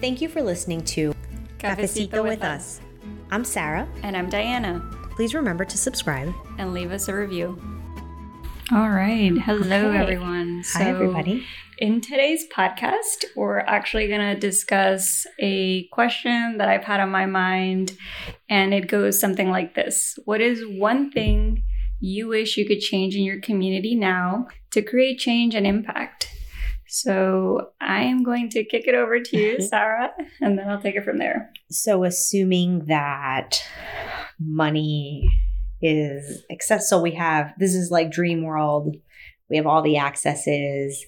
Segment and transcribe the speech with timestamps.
[0.00, 1.14] Thank you for listening to
[1.58, 2.80] Cafecito with Us.
[3.30, 3.86] I'm Sarah.
[4.02, 4.82] And I'm Diana.
[5.10, 7.60] Please remember to subscribe and leave us a review.
[8.72, 9.36] All right.
[9.36, 10.64] Hello, everyone.
[10.72, 11.44] Hi, everybody.
[11.76, 17.26] In today's podcast, we're actually going to discuss a question that I've had on my
[17.26, 17.94] mind,
[18.48, 21.62] and it goes something like this What is one thing
[22.00, 26.30] you wish you could change in your community now to create change and impact?
[26.90, 30.96] So I am going to kick it over to you, Sarah, and then I'll take
[30.96, 31.52] it from there.
[31.70, 33.64] So, assuming that
[34.40, 35.30] money
[35.80, 38.96] is accessible, so we have this is like dream world.
[39.48, 41.04] We have all the accesses,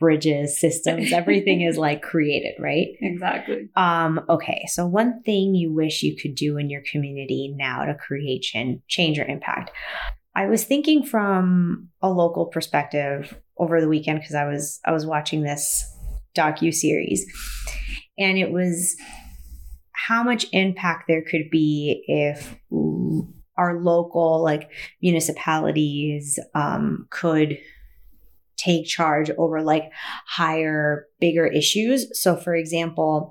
[0.00, 2.88] bridges, systems, everything is like created, right?
[3.00, 3.68] Exactly.
[3.76, 7.94] Um, okay, so one thing you wish you could do in your community now to
[7.94, 9.70] create chan- change or impact.
[10.36, 15.06] I was thinking from a local perspective over the weekend because I was I was
[15.06, 15.84] watching this
[16.36, 17.24] docu series,
[18.18, 18.96] and it was
[19.92, 22.56] how much impact there could be if
[23.56, 24.68] our local like
[25.00, 27.58] municipalities um, could
[28.56, 29.90] take charge over like
[30.26, 32.06] higher bigger issues.
[32.20, 33.30] So for example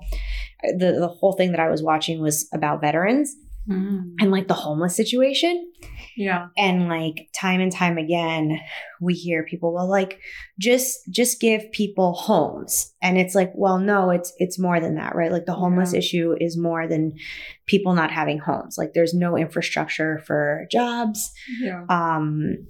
[0.72, 3.34] the, the whole thing that i was watching was about veterans
[4.18, 5.70] and like the homeless situation
[6.16, 6.48] Yeah.
[6.56, 8.60] and like time and time again
[9.00, 10.20] we hear people well like
[10.58, 15.14] just just give people homes and it's like well no it's it's more than that
[15.14, 15.98] right like the homeless Yeah.
[15.98, 17.12] issue is more than
[17.66, 21.84] people not having homes like there's no infrastructure for jobs Yeah.
[21.88, 22.66] um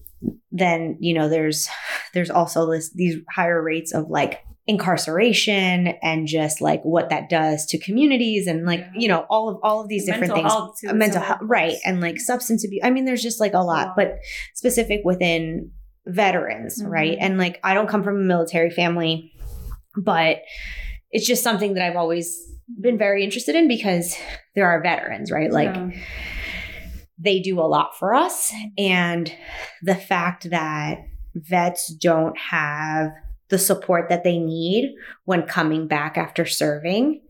[0.52, 1.68] then you know there's
[2.14, 7.66] there's also this these higher rates of like incarceration and just like what that does
[7.66, 8.90] to communities and like Yeah.
[8.94, 11.76] you know all of all of these different things too, Uh, mental so health right
[11.84, 13.96] and like substance abuse i mean there's just like a lot lot.
[13.96, 14.18] but
[14.54, 15.70] specific within
[16.06, 17.22] veterans right Mhm.
[17.22, 19.32] and like i don't come from a military family
[19.96, 20.38] but
[21.10, 22.40] it's just something that i've always
[22.80, 24.16] been very interested in because
[24.54, 25.90] there are veterans right like Yeah.
[27.18, 28.52] they do a lot for us.
[28.77, 29.33] And
[29.83, 30.98] the fact that
[31.34, 33.10] vets don't have
[33.54, 37.20] the support that they need when coming back after serving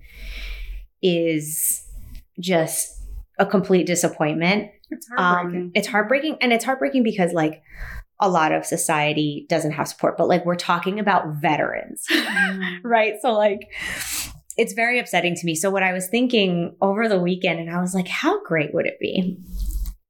[1.03, 1.87] is
[2.41, 2.99] just
[3.39, 4.71] a complete disappointment.
[4.91, 5.61] it's heartbreaking.
[5.61, 6.39] Um, it's heartbreaking.
[6.41, 7.63] And it's heartbreaking because, like,
[8.21, 12.79] a lot of society doesn't have support, but like, we're talking about veterans Mm.
[12.85, 13.17] right?
[13.21, 13.69] So like
[14.57, 15.55] it's very upsetting to me.
[15.55, 18.87] So what I was thinking over the weekend and I was like how great would
[18.87, 19.37] it be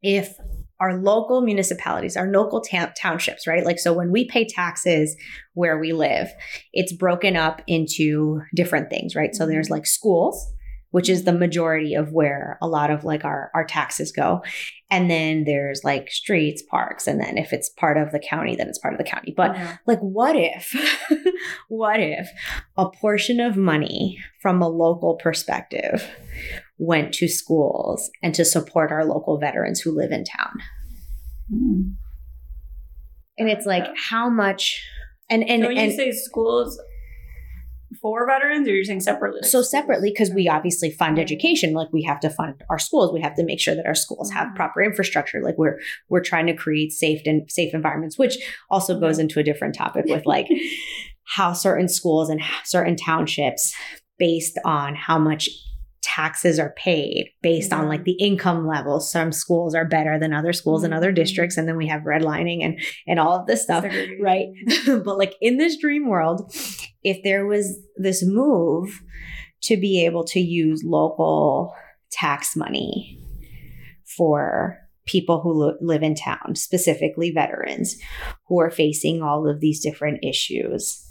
[0.01, 0.37] if
[0.81, 3.65] our local municipalities, our local ta- townships, right?
[3.65, 5.17] Like so when we pay taxes
[5.55, 6.29] where we live,
[6.73, 9.35] it's broken up into different things, right?
[9.35, 9.75] So there's mm-hmm.
[9.75, 10.53] like schools,
[10.91, 14.43] which is the majority of where a lot of like our our taxes go.
[14.91, 18.69] And then there's like streets, parks, and then if it's part of the county, then
[18.69, 19.35] it's part of the county.
[19.37, 19.77] But Yeah.
[19.87, 20.73] like what if
[21.69, 22.29] what if
[22.77, 26.09] a portion of money from a local perspective
[26.79, 30.59] went to schools and to support our local veterans who live in town
[31.53, 31.95] Mm.
[33.39, 34.83] and it's like how much
[35.29, 36.81] and and so when and you say schools
[38.03, 39.41] for veterans, or you're saying separately?
[39.43, 43.13] like so separately because we obviously fund education like we have to fund our schools
[43.13, 44.57] we have to make sure that our schools have Mhm.
[44.57, 48.37] proper infrastructure like we're we're trying to create safe and safe environments which
[48.71, 50.49] also goes into a different topic with like
[51.37, 53.75] how certain schools and certain townships
[54.19, 55.49] based on how much
[56.07, 60.53] taxes are paid based on like the income levels some schools are better than other
[60.53, 61.17] schools in other Mhm.
[61.17, 64.21] districts and then we have redlining and and all of this stuff Segregation.
[64.23, 64.49] right?
[65.05, 66.53] but like in this dream world,
[67.03, 69.01] if there was this move
[69.63, 71.73] to be able to use local
[72.11, 73.19] tax money
[74.17, 77.97] for people who lo- live in town, specifically veterans
[78.49, 81.07] who are facing all of these different issues,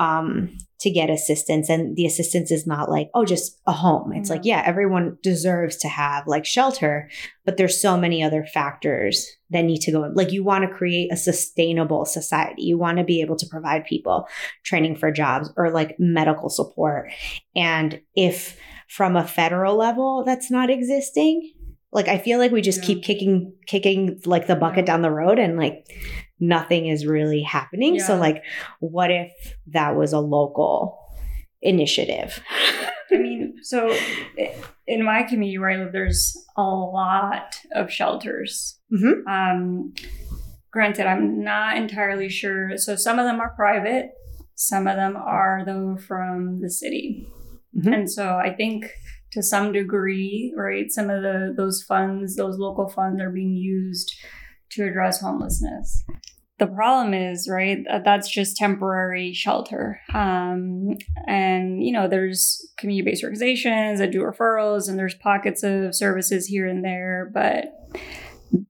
[0.00, 1.68] um, to get assistance.
[1.68, 4.14] And the assistance is not like, oh, just a home.
[4.14, 7.10] It's like, yeah, everyone deserves to have like shelter,
[7.44, 10.14] but there's so many other factors that need to go in.
[10.14, 12.62] Like you want to create a sustainable society.
[12.62, 14.26] You want to be able to provide people
[14.64, 17.12] training for jobs or like medical support.
[17.54, 18.58] And if
[18.88, 21.52] from a federal level that's not existing,
[21.92, 22.86] like I feel like we just Yeah.
[22.86, 25.84] keep kicking kicking like the bucket down the road and like
[26.40, 28.00] nothing is really happening.
[28.00, 28.42] So like
[28.80, 29.32] what if
[29.68, 30.98] that was a local
[31.62, 32.40] initiative?
[33.12, 33.94] I mean, so
[34.86, 38.78] in my community where I live, there's a lot of shelters.
[38.92, 39.26] Mhm.
[39.28, 39.94] Um,
[40.72, 42.76] granted, I'm not entirely sure.
[42.76, 44.10] So some of them are private,
[44.54, 47.26] some of them are though from the city,
[47.76, 47.94] Mhm.
[47.94, 48.86] and so I think
[49.32, 54.12] to some degree, right, some of the those funds, those local funds, are being used
[54.72, 56.04] to address homelessness.
[56.60, 60.96] The problem is right that's just temporary shelter um,
[61.26, 66.68] and you know there's community-based organizations that do referrals and there's pockets of services here
[66.68, 67.64] and there but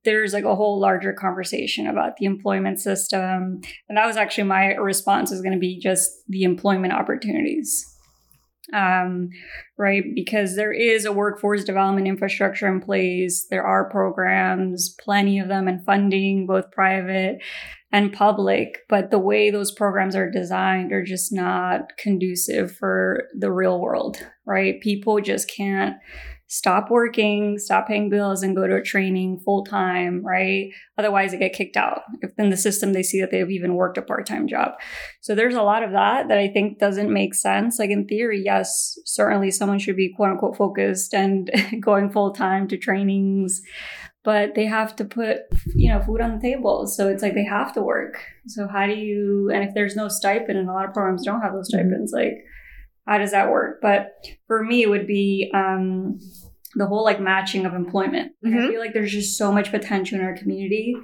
[0.04, 4.74] there's like a whole larger conversation about the employment system and that was actually my
[4.74, 7.86] response is going to be just the employment opportunities
[8.72, 9.30] um,
[9.76, 10.04] right?
[10.14, 13.46] Because there is a workforce development infrastructure in place.
[13.50, 17.40] There are programs, plenty of them, and funding, both private
[17.92, 23.50] and public, but the way those programs are designed are just not conducive for the
[23.50, 24.80] real world, right?
[24.80, 25.96] People just can't
[26.46, 30.70] stop working, stop paying bills, and go to a training full time, right?
[30.98, 32.02] Otherwise, they get kicked out.
[32.22, 34.72] If in the system they see that they've even worked a part time job.
[35.20, 37.78] So there's a lot of that that I think doesn't make sense.
[37.78, 41.50] Like in theory, yes, certainly someone should be quote unquote focused and
[41.80, 43.62] going full time to trainings
[44.22, 45.38] but they have to put
[45.74, 48.86] you know food on the table so it's like they have to work so how
[48.86, 51.72] do you and if there's no stipend and a lot of programs don't have those
[51.72, 51.88] mm-hmm.
[51.88, 52.28] stipends mm-hmm.
[52.28, 52.44] like
[53.06, 54.12] how does that work but
[54.46, 56.18] for me it would be um
[56.76, 58.58] the whole like matching of employment mm-hmm.
[58.58, 60.94] i feel like there's just so much potential in our community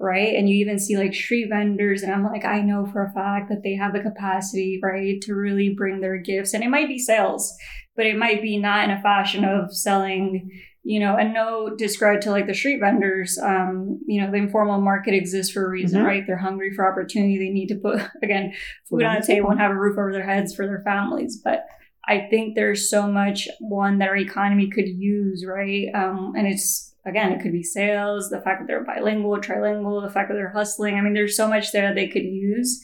[0.00, 3.12] right and you even see like street vendors and i'm like i know for a
[3.12, 6.88] fact that they have the capacity right to really bring their gifts and it might
[6.88, 7.54] be sales
[7.94, 10.50] but it might be not in a fashion of selling
[10.84, 13.38] you know, and no discredit to like the street vendors.
[13.38, 16.08] Um, you know, the informal market exists for a reason, mm-hmm.
[16.08, 16.24] right?
[16.26, 17.38] They're hungry for opportunity.
[17.38, 18.54] They need to put again
[18.88, 21.40] food on the table and have a roof over their heads for their families.
[21.42, 21.64] But
[22.08, 25.88] I think there's so much one that our economy could use, right?
[25.94, 30.12] Um, and it's again, it could be sales, the fact that they're bilingual, trilingual, the
[30.12, 30.96] fact that they're hustling.
[30.96, 32.80] I mean, there's so much there that they could use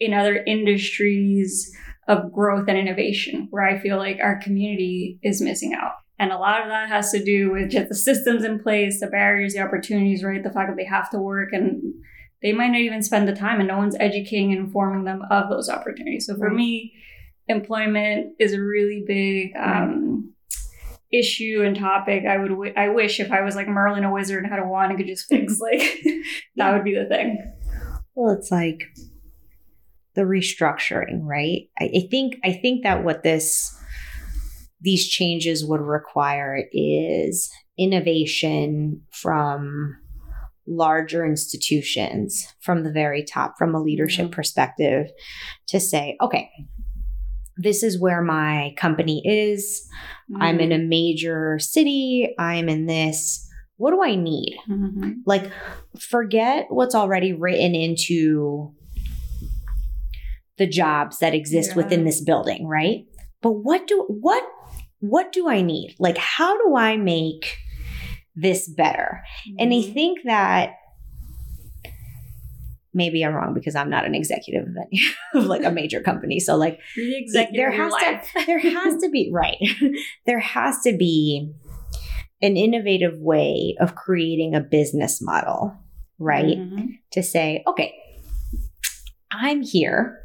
[0.00, 1.74] in other industries
[2.08, 5.92] of growth and innovation where I feel like our community is missing out.
[6.18, 9.08] And a lot of that has to do with just the systems in place, the
[9.08, 10.42] barriers, the opportunities, right?
[10.42, 11.94] The fact that they have to work and
[12.40, 15.48] they might not even spend the time and no one's educating and informing them of
[15.48, 16.26] those opportunities.
[16.26, 16.54] So for right.
[16.54, 16.92] me,
[17.48, 20.32] employment is a really big um,
[21.12, 22.24] issue and topic.
[22.26, 24.68] I would, w- I wish if I was like Merlin, a wizard, and had a
[24.68, 25.80] wand and could just fix like
[26.56, 27.52] that would be the thing.
[28.14, 28.84] Well, it's like
[30.14, 31.68] the restructuring, right?
[31.78, 33.76] I, I think, I think that what this
[34.84, 39.96] these changes would require is innovation from
[40.66, 44.34] larger institutions from the very top, from a leadership mm-hmm.
[44.34, 45.10] perspective,
[45.66, 46.50] to say, okay,
[47.56, 49.86] this is where my company is.
[50.30, 50.42] Mm-hmm.
[50.42, 50.88] I'm in a mm-hmm.
[50.88, 52.34] major city.
[52.38, 53.48] I'm in this.
[53.76, 54.56] What do I need?
[54.68, 55.12] Mm-hmm.
[55.26, 55.50] Like,
[55.98, 58.72] forget what's already written into
[60.58, 61.76] the jobs that exist yeah.
[61.76, 63.06] within this building, right?
[63.42, 64.42] But what do what
[65.08, 65.96] what do I need?
[65.98, 67.58] Like, how do I make
[68.34, 69.22] this better?
[69.48, 69.56] Mm-hmm.
[69.58, 69.92] And I mm-hmm.
[69.92, 70.74] think that
[72.92, 74.66] maybe I'm wrong because I'm not an executive
[75.34, 76.38] of like a major company.
[76.40, 79.58] So like the there has to there has to be right.
[80.26, 81.52] there has to be
[82.40, 85.76] an innovative way of creating a business model,
[86.18, 86.58] right?
[86.58, 86.86] Mm-hmm.
[87.12, 87.94] To say, okay,
[89.30, 90.20] I'm here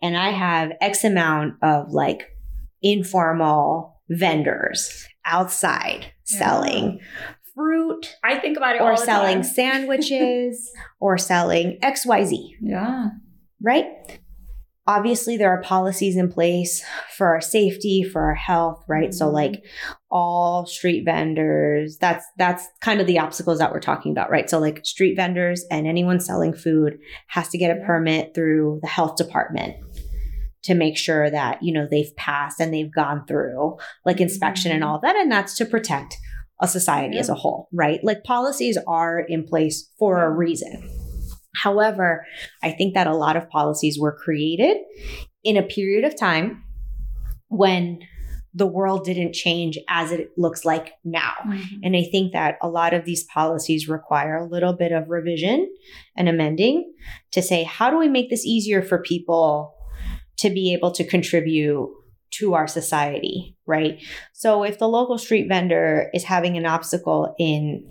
[0.00, 2.30] and I have X amount of like
[2.82, 6.38] informal vendors outside yeah.
[6.38, 7.00] selling
[7.54, 8.16] fruit.
[8.22, 10.70] I think about it or selling sandwiches
[11.00, 12.50] or selling XYZ.
[12.60, 13.08] Yeah.
[13.62, 13.86] Right?
[14.86, 16.84] Obviously, there are policies in place
[17.16, 19.08] for our safety, for our health, right?
[19.08, 19.16] Mm-hmm.
[19.16, 19.64] So, like
[20.10, 24.50] all street vendors, that's that's kind of the obstacles that we're talking about, right?
[24.50, 26.98] So, like street vendors and anyone selling food
[27.28, 29.76] has to get a permit through the health department
[30.64, 34.82] to make sure that, you know, they've passed and they've gone through like inspection and
[34.82, 34.90] mm-hmm.
[34.90, 35.16] all that.
[35.16, 36.16] And that's to protect
[36.60, 37.20] a society yeah.
[37.20, 38.00] as a whole, right?
[38.02, 40.90] Like policies are in place for a reason.
[41.56, 42.26] However,
[42.62, 44.78] I think that a lot of policies were created
[45.44, 46.64] in a period of time
[47.48, 48.00] when
[48.54, 51.32] the world didn't change as it looks like now.
[51.46, 51.80] Mm-hmm.
[51.82, 55.72] And I think that a lot of these policies require a little bit of revision
[56.16, 56.92] and amending
[57.32, 59.74] to say, how do we make this easier for people
[60.38, 61.88] to be able to contribute
[62.38, 64.02] to our society, right?
[64.32, 67.88] So if the local street vendor is having an obstacle in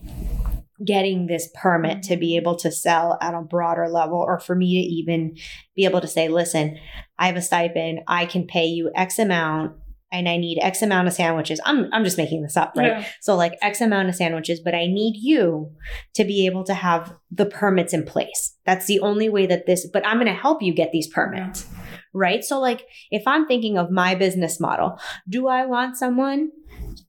[0.85, 4.81] getting this permit to be able to sell at a broader level or for me
[4.81, 5.35] to even
[5.75, 6.77] be able to say listen
[7.19, 8.01] i have a stipend.
[8.07, 9.77] I can pay you x amount
[10.12, 11.62] and i need x amount of sandwiches.
[11.63, 12.88] I'm, I'm just making this up right?
[12.88, 13.05] Yeah.
[13.21, 15.71] so like x amount of sandwiches but i need you
[16.15, 18.55] to be able to have the permits in place.
[18.65, 21.67] That's the only way that this but i'm going to help you get these permits.
[21.71, 21.82] yeah
[22.13, 22.43] right?
[22.43, 26.51] So, like, if I'm thinking of my business model, do I want someone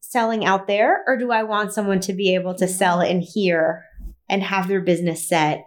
[0.00, 3.84] selling out there or do I want someone to be able to sell in here
[4.28, 5.64] and have their business set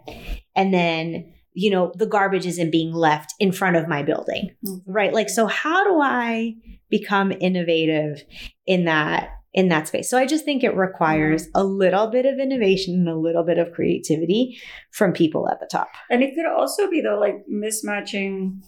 [0.55, 4.91] and then you know, the garbage isn't being left in front of my building, Mm-hmm.
[4.91, 5.11] right?
[5.11, 6.53] Like, so how do I
[6.91, 8.23] become innovative
[8.67, 9.29] in that?
[9.55, 10.07] In that space.
[10.07, 13.57] So I just think it requires a little bit of innovation and a little bit
[13.57, 14.59] of creativity
[14.91, 15.87] from people at the top.
[16.11, 18.61] And it could also be though like mismatching,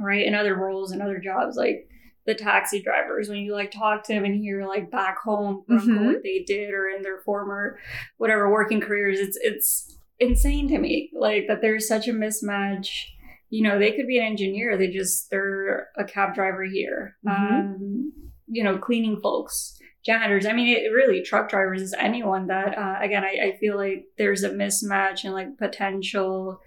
[0.00, 1.88] right, And other roles and other jobs, like
[2.26, 5.88] the taxi drivers when you like talk to them and hear like back home unquote,
[5.88, 6.06] Mhm.
[6.06, 7.78] what they did or in their former
[8.18, 9.18] whatever working careers.
[9.18, 12.88] It's it's insane to me like that there's such a mismatch.
[13.48, 14.76] You know, they could be an engineer.
[14.76, 17.16] They just they're a cab driver here.
[17.26, 17.50] Mhm.
[17.50, 18.12] Um,
[18.46, 20.46] you know, cleaning folks janitors.
[20.46, 23.24] I mean, it really truck drivers is anyone that uh, again.
[23.24, 26.60] I, I feel like there's a mismatch and like potential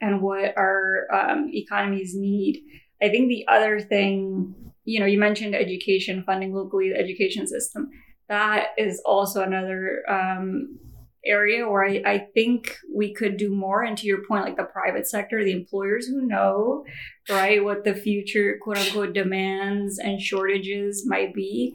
[0.00, 2.62] and what our um, economies need.
[3.02, 7.90] I think the other thing, you know, you mentioned education funding locally, the education system.
[8.28, 10.78] That is also another um,
[11.24, 13.82] area where I, I think we could do more.
[13.82, 16.84] And to your point, like the private sector, the employers who know,
[17.28, 21.74] right, what the future quote unquote demands and shortages might be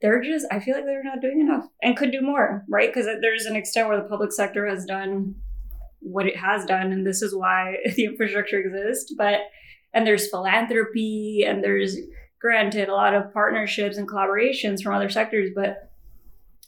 [0.00, 3.06] they're just i feel like they're not doing enough and could do more right because
[3.20, 5.34] there's an extent where the public sector has done
[6.00, 9.40] what it has done and this is why the infrastructure exists but
[9.94, 11.96] and there's philanthropy and there's
[12.40, 15.90] granted a lot of partnerships and collaborations from other sectors but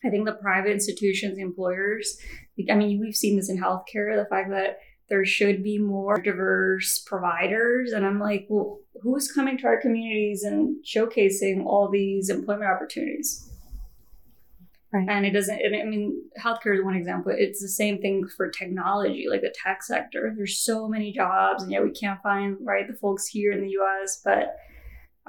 [0.04, 2.18] i think the private institutions employers
[2.70, 4.78] i mean we've seen this in healthcare the fact that
[5.10, 7.90] there should be more diverse providers.
[7.92, 13.49] And I'm like, well, who's coming to our communities and showcasing all these employment opportunities?
[14.92, 15.08] Right.
[15.08, 17.32] And it doesn't, I mean, healthcare is one example.
[17.36, 20.32] It's the same thing for technology, like the tech sector.
[20.36, 23.70] There's so many jobs, and yet we can't find, right, the folks here in the
[23.78, 24.20] US.
[24.24, 24.56] But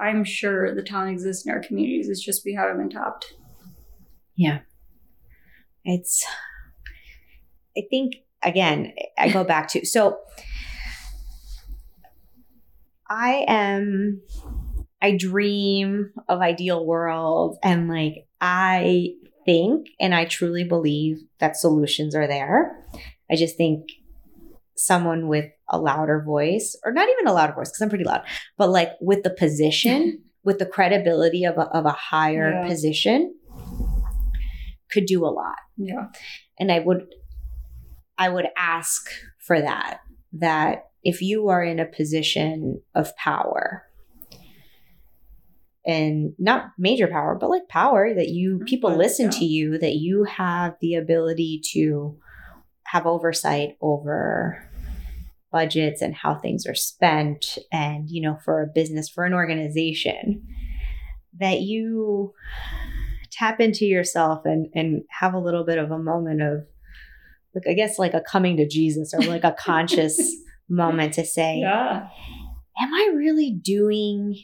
[0.00, 2.08] I'm sure the talent exists in our communities.
[2.08, 3.34] It's just we haven't been tapped.
[4.34, 4.60] Yeah.
[5.84, 6.26] It's,
[7.76, 10.18] I think, again, I go back to, so
[13.08, 14.22] I am,
[15.00, 19.10] I dream of ideal world and like, I
[19.44, 22.84] think and I truly believe that solutions are there.
[23.30, 23.88] I just think
[24.76, 28.22] someone with a louder voice, or not even a louder voice, because I'm pretty loud,
[28.58, 32.66] but like with the position, with the credibility of a, of a higher Yeah.
[32.68, 33.34] position,
[34.90, 35.56] could do a lot.
[35.76, 36.08] Yeah.
[36.58, 37.06] And I would,
[38.18, 39.08] I would ask
[39.38, 40.00] for that.
[40.34, 43.84] That if you are in a position of power,
[45.84, 49.38] and not major power, but like power that you people but, listen yeah.
[49.38, 52.16] to you, that you have the ability to
[52.84, 54.68] have oversight over
[55.50, 60.42] budgets and how things are spent and you know for a business for an organization
[61.38, 62.32] that you
[63.30, 66.64] tap into yourself and and have a little bit of a moment of
[67.54, 70.18] like i guess like a coming to jesus or like a conscious
[70.70, 72.08] moment to say Yeah.
[72.80, 74.34] am I really doing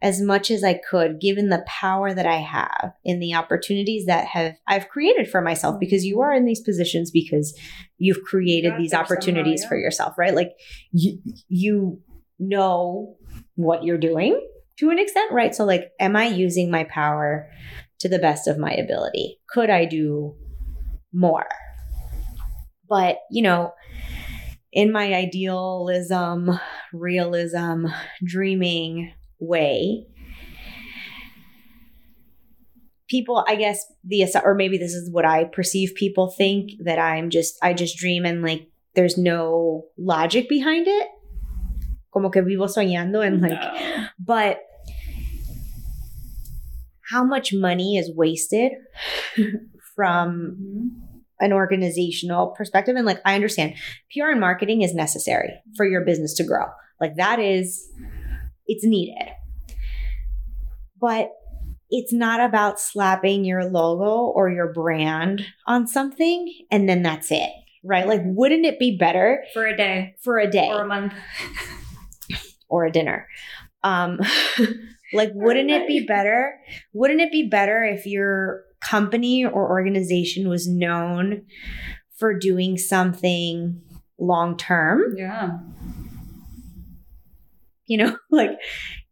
[0.00, 4.26] as much as I could given the power that I have in the opportunities that
[4.26, 5.80] have I've created for myself mm-hmm.
[5.80, 7.58] because you are in these positions because
[7.98, 9.68] you've created got these there somehow, opportunities yeah.
[9.68, 10.34] for yourself, right?
[10.34, 10.52] Like
[10.92, 12.00] you you
[12.38, 13.16] know
[13.56, 14.40] what you're doing
[14.78, 15.54] to an extent, right?
[15.54, 17.50] So like am I using my power
[18.00, 19.40] to the best of my ability?
[19.48, 20.36] Could I do
[21.12, 21.46] more?
[22.88, 23.74] But, you know,
[24.72, 26.58] in my idealism,
[26.92, 27.86] realism,
[28.24, 30.06] dreaming way,
[33.08, 37.30] people, I guess, the or maybe this is what I perceive people think that I'm
[37.30, 41.08] just, I just dream and like there's no logic behind it.
[42.12, 44.06] Como que vivo soñando and like, No.
[44.18, 44.60] but
[47.10, 48.72] how much money is wasted
[49.94, 50.90] from Mhm.
[51.40, 53.74] an organizational perspective and like i understand
[54.12, 56.66] pr and marketing is necessary for your business to grow
[57.00, 57.88] like that is
[58.68, 59.28] it's needed
[61.00, 61.30] but
[61.90, 67.50] it's not about slapping your logo or your brand on something and then that's it
[67.82, 71.14] right like wouldn't it be better For a day for a day or a month.
[72.68, 73.26] or a dinner.
[73.82, 74.20] Um,
[75.12, 76.58] like, wouldn't it be better?
[76.92, 81.46] Wouldn't it be better if your company or organization was known
[82.16, 83.80] for doing something
[84.18, 85.14] long term?
[85.16, 85.58] Yeah.
[87.88, 88.50] You know, like,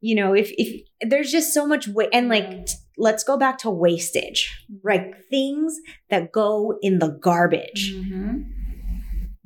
[0.00, 3.58] you know, if if there's just so much wa- and like, t- let's go back
[3.58, 5.12] to wastage, right?
[5.30, 5.74] Things
[6.10, 8.44] that go in the garbage Mhm.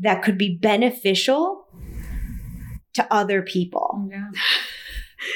[0.01, 1.65] that could be beneficial
[2.95, 4.07] to other people.
[4.11, 4.31] Yeah.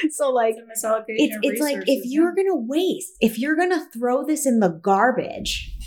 [0.09, 0.71] So, like, It's
[1.07, 5.77] it's it's like if you're gonna waste if you're gonna throw this in the garbage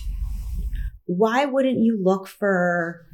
[1.06, 3.04] why wouldn't you look for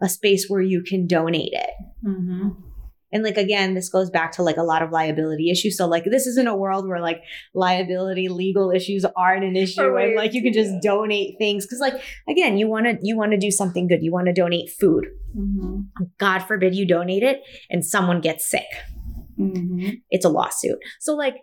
[0.00, 1.70] a space where you can donate it.
[2.02, 2.48] Mm-hmm.
[3.14, 5.78] And like again, this goes back to like a lot of liability issues.
[5.78, 7.22] So like this isn't a world where like
[7.54, 10.80] liability legal issues aren't an issue Or and like you can just yeah.
[10.82, 11.94] donate things cuz like
[12.28, 14.02] again, you want to you want to do something good.
[14.02, 15.06] You want to donate food.
[15.34, 16.04] Mm-hmm.
[16.18, 17.40] God forbid you donate it
[17.70, 18.66] and someone gets sick.
[19.38, 19.90] Mm-hmm.
[20.10, 20.78] It's a lawsuit.
[21.00, 21.36] So like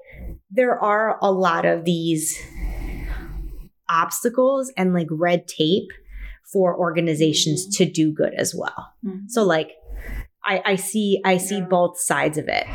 [0.49, 2.37] there are a lot of these
[3.89, 5.89] obstacles and like red tape
[6.51, 7.77] for organizations Mhm.
[7.77, 8.93] to do good as well.
[9.05, 9.27] Mm-hmm.
[9.27, 9.71] So like
[10.43, 11.65] I, I see I see Yeah.
[11.69, 12.65] both sides of it.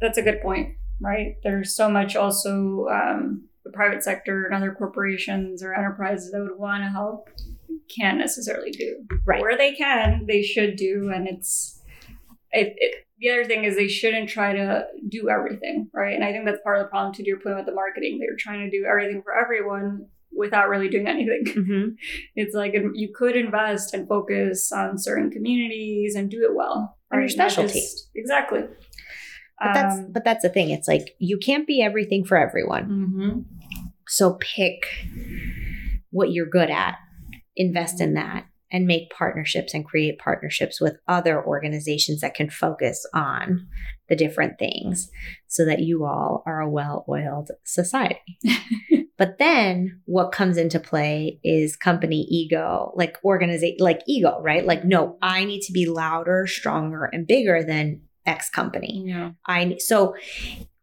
[0.00, 1.34] that's a good point, right?
[1.42, 6.58] There's so much also um, the private sector and other corporations or enterprises that would
[6.58, 7.28] want to help
[7.98, 9.04] can't necessarily do.
[9.26, 9.40] Right.
[9.40, 11.82] Where they can, they should do, and it's
[12.52, 13.04] it, it.
[13.20, 16.14] The other thing is they shouldn't try to do everything, right?
[16.14, 18.20] And I think that's part of the problem to your point with the marketing.
[18.20, 20.06] They're trying to do everything for everyone
[20.38, 21.44] without really doing anything.
[21.58, 21.88] Mm-hmm.
[22.36, 26.96] It's like you could invest and focus on certain communities and do it well.
[27.12, 27.36] On your right?
[27.36, 27.80] Not specialty.
[27.80, 28.62] just- exactly.
[29.60, 30.70] But that's Um, but that's the thing.
[30.70, 32.86] It's like you can't be everything for everyone.
[32.88, 33.44] mhm.
[34.06, 34.86] So pick
[36.10, 36.94] what you're good at,
[37.56, 43.04] invest in that, and make partnerships and create partnerships with other organizations that can focus
[43.14, 43.66] on
[44.08, 45.10] the different things
[45.48, 48.38] so that you all are a well-oiled society.
[49.18, 54.64] but then what comes into play is company ego, like organization like ego, right?
[54.64, 59.02] Like no, I need to be louder, stronger and bigger than X company.
[59.06, 59.32] Yeah.
[59.46, 60.14] I so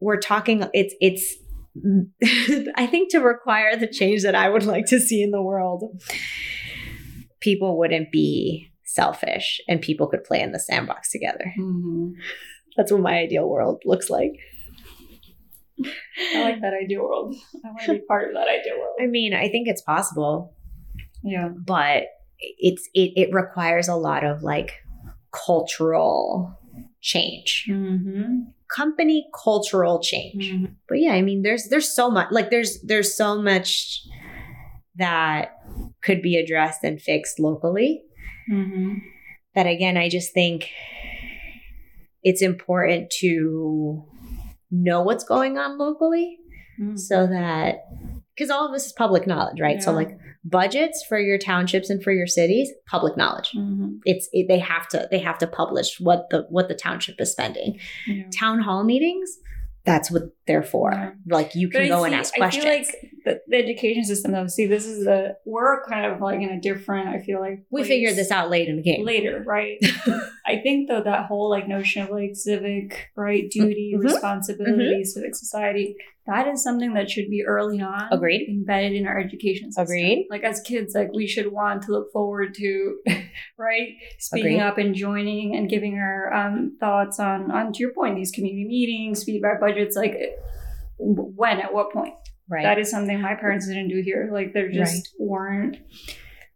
[0.01, 1.35] we're talking it's it's
[2.75, 5.83] I think to require the change that I would like to see in the world
[7.39, 11.53] people wouldn't be selfish and people could play in the sandbox together.
[11.55, 12.11] hmm
[12.75, 14.33] That's what my ideal world looks like.
[15.84, 17.36] I like that ideal world.
[17.63, 18.96] I want to be part of that ideal world.
[19.01, 20.53] I mean, I think it's possible,
[21.24, 21.50] Yeah.
[21.50, 22.03] but
[22.39, 24.72] it's it it requires a lot of like
[25.34, 26.58] cultural
[27.01, 27.65] change.
[27.70, 28.50] Mm-hmm.
[28.75, 30.51] Company cultural change.
[30.89, 34.01] but yeah i mean there's there's so much like there's there's so much
[34.96, 35.55] that
[36.03, 38.01] could be addressed and fixed locally
[38.51, 38.96] Mm-hmm.
[39.55, 40.70] that again i just think
[42.24, 44.03] it's important to
[44.83, 46.38] know what's going on locally
[46.96, 47.85] so that
[48.35, 49.81] because all of this is public knowledge right?
[49.81, 53.51] So like budgets for your townships and for your cities public knowledge.
[53.55, 53.98] Mm-hmm.
[54.05, 57.31] it's it, they have to they have to publish what the what the township is
[57.31, 57.79] spending.
[58.07, 58.24] Yeah.
[58.38, 59.38] town hall meetings
[59.85, 61.12] that's what they're Yeah.
[61.27, 64.03] like you can I go and see- ask I questions feel like the, the education
[64.03, 64.46] system, though.
[64.48, 67.08] See, this is the we're kind of like in a different.
[67.10, 69.77] I feel like we figured this out late in the game later, right?
[70.46, 74.03] I think though that whole like notion of like civic right duty, Mhm.
[74.03, 75.96] responsibility, civic society,
[76.27, 78.48] that is something that should be early on Agreed.
[78.48, 79.84] embedded in our education system.
[79.86, 80.27] Agreed.
[80.29, 82.98] Like as kids, like we should want to look forward to
[83.58, 84.62] right speaking Agreed.
[84.68, 88.66] up and joining and giving our um, thoughts on on to your point these community
[88.66, 90.16] meetings, feedback budgets, like
[90.98, 92.14] when at what point
[92.50, 94.29] right that is something my parents didn't do here.
[94.31, 95.77] Like there just weren't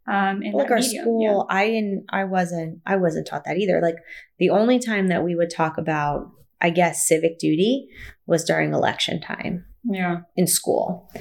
[0.07, 1.03] um in like our medium.
[1.03, 3.95] school i didn't i wasn't i wasn't taught that either like
[4.39, 7.87] the only time that we would talk about i guess civic duty
[8.25, 10.21] was during election time Yeah.
[10.35, 11.11] in school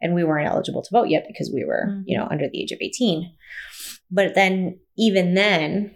[0.00, 2.02] and we weren't eligible to vote yet because we were Mhm.
[2.06, 3.30] you know under the age of 18
[4.10, 5.94] but then even then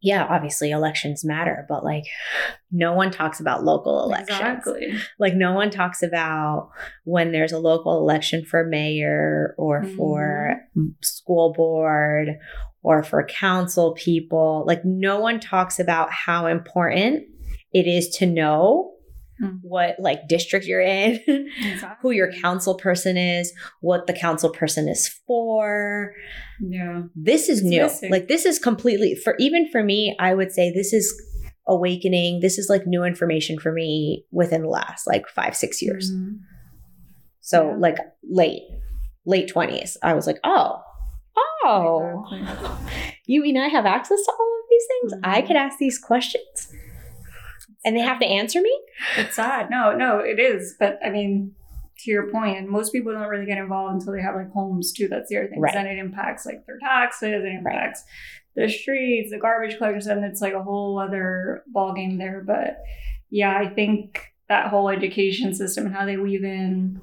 [0.00, 2.04] yeah obviously elections matter but like
[2.70, 4.92] no one talks about local elections Exactly.
[5.18, 6.70] like no one talks about
[7.04, 9.96] when there's a local election for mayor or Mm-hmm.
[9.96, 10.60] for
[11.02, 12.28] school board
[12.82, 17.24] or for council people like no one talks about how important
[17.72, 18.92] it is to know
[19.42, 19.60] Mm.
[19.62, 21.96] what like district you're in Exactly.
[22.02, 26.12] who your council person is what the council person is for
[26.60, 27.02] Yeah.
[27.14, 28.10] this is It's new missing.
[28.10, 31.14] like this is completely for even for me i would say this is
[31.68, 36.10] awakening this is like new information for me within the last like five six years
[36.12, 36.38] Mhm.
[37.40, 37.76] so Yeah.
[37.78, 37.98] like
[38.28, 38.62] late
[39.24, 40.80] late 20s i was like oh
[41.64, 42.76] oh Exactly.
[43.26, 45.46] you mean i have access to all of these things i Mhm.
[45.46, 46.72] could ask these questions
[47.88, 48.80] and they have to answer me
[49.16, 49.70] It's sad.
[49.70, 50.76] No, no, it is.
[50.78, 51.54] But I mean,
[52.00, 54.92] to your point, and most people don't really get involved until they have like homes
[54.92, 55.08] too.
[55.08, 55.60] That's the other thing.
[55.60, 55.72] Right.
[55.72, 57.54] Then it impacts like their taxes, it Right.
[57.58, 58.04] impacts
[58.54, 62.42] the streets, the garbage collection, and it's like a whole other ballgame there.
[62.46, 62.78] But
[63.30, 67.00] yeah, I think that whole education system and how they weave in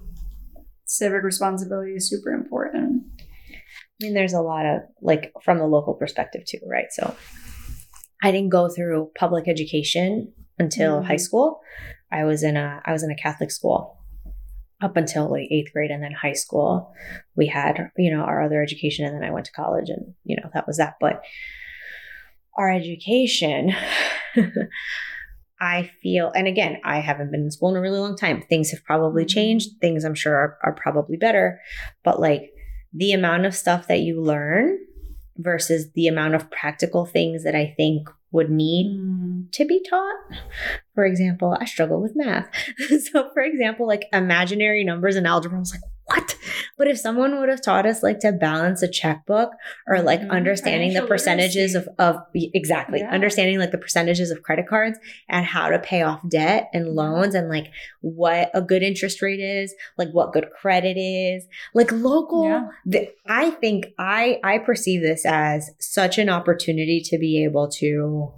[0.85, 3.03] civic responsibility is super important.
[3.51, 6.87] I mean, there's a lot of like from the local perspective too, right?
[6.91, 7.15] So
[8.23, 11.05] I didn't go through public education until Mhm.
[11.05, 11.61] high school.
[12.11, 13.91] I was in a I was in a Catholic school.
[14.81, 16.91] up until like eighth grade and then high school
[17.37, 20.35] we had you know our other education and then i went to college and you
[20.35, 21.23] know that was that but
[22.57, 23.71] our education
[25.61, 28.69] i feel and again i haven't been in school in a really long time things
[28.71, 29.29] have probably Mhm.
[29.29, 31.61] changed things i'm sure are, are probably better
[32.03, 32.51] but like
[32.93, 34.77] the amount of stuff that you learn
[35.37, 39.51] versus the amount of practical things that i think would need Mm.
[39.51, 40.15] to be taught.
[40.93, 42.47] For example, I struggle with math.
[43.11, 45.81] so, for example, like imaginary numbers in algebra, I was like,
[46.15, 46.35] what?
[46.77, 49.51] But if someone would have taught us like to balance a checkbook
[49.87, 50.29] or like Mhm.
[50.29, 53.09] understanding the percentages of, of exactly Yeah.
[53.11, 54.99] understanding like the percentages of credit cards
[55.29, 57.67] and how to pay off debt and loans and like
[58.01, 62.67] what a good interest rate is, like what good credit is, like local Yeah.
[62.85, 68.33] the, I think I I perceive this as such an opportunity to be able to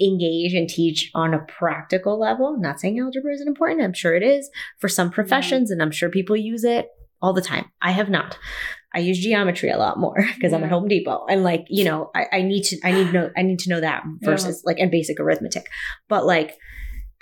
[0.00, 2.56] engage and teach on a practical level.
[2.58, 3.82] Not saying algebra isn't important.
[3.82, 6.88] I'm sure it is for some professions, and I'm sure people use it
[7.22, 7.70] all the time.
[7.80, 8.38] I have not.
[8.94, 12.10] I use geometry a lot more because I'm at Home Depot, and like you know,
[12.14, 14.78] I, I need to I need to know I need to know that versus like
[14.78, 15.68] and basic arithmetic,
[16.08, 16.56] but like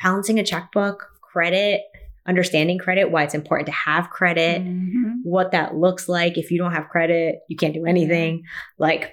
[0.02, 1.80] balancing a checkbook, credit,
[2.26, 5.20] understanding credit, why it's important to have credit Mhm.
[5.24, 6.37] what that looks like.
[6.38, 8.42] If you don't have credit, you can't do anything.
[8.78, 9.12] Like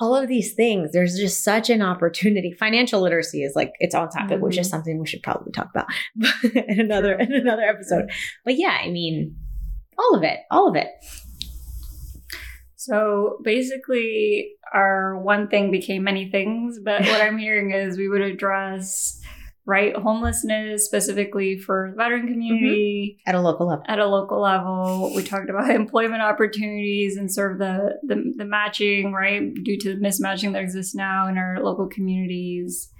[0.00, 2.52] all of these things, there's just such an opportunity.
[2.52, 4.70] Financial literacy is like its own topic, which is Mhm.
[4.70, 5.86] something we should probably talk about
[6.68, 8.10] in another in another episode.
[8.44, 9.36] But yeah, I mean,
[9.98, 10.88] all of it, all of it.
[12.76, 18.20] So basically, our one thing became many things, but what I'm hearing is we would
[18.22, 19.20] address
[19.68, 23.84] right homelessness specifically for the veteran community At a local level.
[23.86, 25.12] at a local level.
[25.14, 29.88] We talked about employment opportunities and sort of the, the the matching right due to
[29.94, 32.90] the mismatching that exists now in our local communities,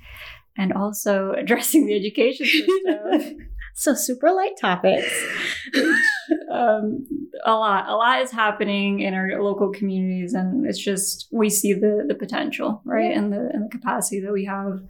[0.57, 3.37] and also addressing the education system.
[3.81, 5.07] So super light topics.
[6.53, 7.07] um,
[7.45, 11.75] a lot, a lot is happening in our local communities, and it's just we see
[11.75, 13.19] the the potential, right, Yeah.
[13.19, 14.81] and the and the capacity that we have.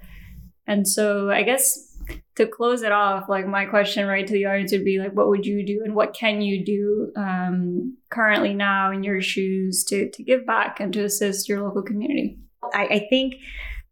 [0.69, 1.89] And so, I guess
[2.37, 5.29] to close it off, like my question, right, to the audience would be like, what
[5.29, 10.09] would you do, and what can you do um, currently now in your shoes to
[10.11, 12.39] to give back and to assist your local community?
[12.73, 13.35] I, I think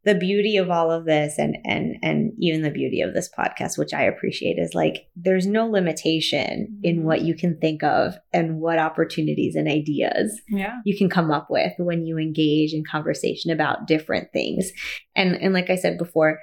[0.06, 3.76] the beauty of all of this and and and even the beauty of this podcast
[3.76, 8.60] which i appreciate is like there's no limitation in what you can think of and
[8.60, 13.50] what opportunities and ideas Yeah, you can come up with when you engage in conversation
[13.50, 14.70] about different things.
[15.14, 16.38] And and like i said before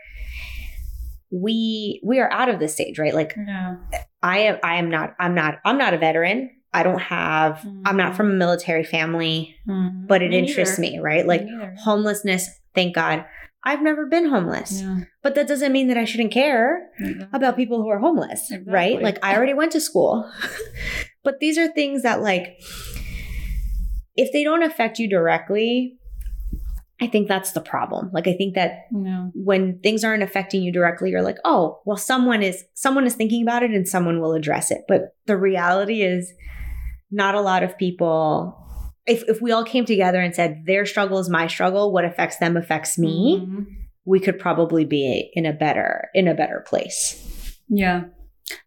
[1.31, 3.13] we we are out of this stage right?
[3.15, 3.77] Like yeah,
[4.21, 6.51] i am i am not i'm not i'm not a veteran.
[6.75, 10.07] I don't have i'm not from a military family Mhm.
[10.07, 10.97] but it Me interests neither.
[10.97, 11.25] me right?
[11.25, 13.25] Like Me homelessness thank god
[13.63, 14.81] i've never been homeless.
[14.81, 14.99] Yeah.
[15.21, 17.33] but that doesn't mean that i shouldn't care mm-hmm.
[17.35, 19.01] about people who are homeless right?
[19.01, 20.29] Like i already went to school.
[21.23, 22.59] But these are things that like
[24.17, 25.97] if they don't affect you directly
[27.01, 28.11] i think that's the problem.
[28.13, 28.87] Like i think that
[29.33, 33.41] when things aren't affecting you directly you're like oh well someone is someone is thinking
[33.41, 34.81] about it and someone will address it.
[34.87, 36.33] But the reality is
[37.09, 38.59] not a lot of people
[39.05, 42.37] if, if we all came together and said their struggle is my struggle what affects
[42.37, 43.65] them affects me Mhm.
[44.05, 48.03] we could probably be in a better in a better place Yeah.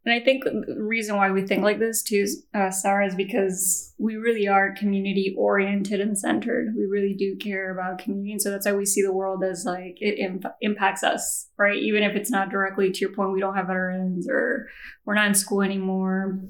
[0.06, 3.92] And I think the reason why we think like this too, uh, Sarah, is because
[3.98, 6.74] we really are community oriented and centered.
[6.76, 8.32] We really do care about community.
[8.32, 11.76] And so that's why we see the world as like it imp- impacts us, right?
[11.76, 14.66] Even if it's not directly to your point, we don't have veterans or
[15.04, 16.40] we're not in school anymore.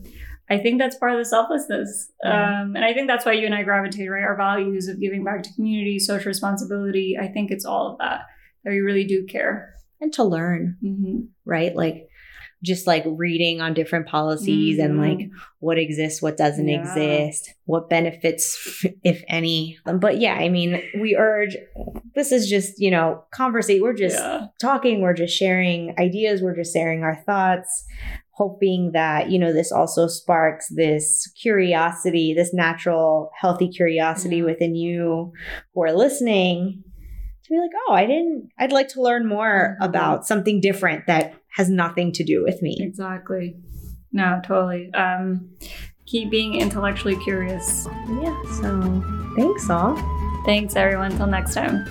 [0.48, 2.10] I think that's part of the selflessness.
[2.22, 2.62] Yeah.
[2.62, 4.22] Um, and I think that's why you and I gravitate, right?
[4.22, 7.16] Our values of giving back to community, social responsibility.
[7.20, 8.20] I think it's all of that,
[8.64, 9.74] that we really do care.
[10.00, 11.18] and to learn Mm-hmm.
[11.44, 12.08] right like
[12.62, 15.30] just like reading on different policies and like
[15.60, 16.80] what exists what doesn't Yeah.
[16.80, 21.54] exist what benefits if any but yeah i mean we urge
[22.14, 24.46] this is just you know conversate we're just yeah.
[24.60, 27.84] talking we're just sharing ideas we're just sharing our thoughts
[28.36, 34.44] hoping that you know this also sparks this curiosity this natural healthy curiosity Yeah.
[34.44, 35.32] within you
[35.72, 36.82] who are listening
[37.44, 39.84] to be like oh i didn't i'd like to learn more Mhm.
[39.88, 43.56] about something different that has nothing to do with me Exactly.
[44.12, 44.90] No, totally.
[44.94, 45.50] Um,
[46.06, 47.86] keep being intellectually curious.
[48.22, 49.02] yeah so
[49.36, 49.96] thanks all
[50.46, 51.10] Thanks, everyone.
[51.16, 51.84] Till next time.